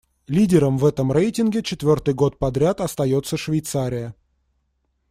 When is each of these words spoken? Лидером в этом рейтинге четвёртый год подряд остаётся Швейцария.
Лидером 0.35 0.79
в 0.79 0.85
этом 0.87 1.11
рейтинге 1.11 1.61
четвёртый 1.61 2.15
год 2.15 2.39
подряд 2.39 2.81
остаётся 2.81 3.37
Швейцария. 3.37 4.15